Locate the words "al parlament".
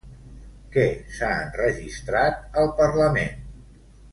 2.63-3.49